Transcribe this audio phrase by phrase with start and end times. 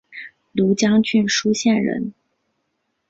[0.55, 2.11] 庐江郡舒县人。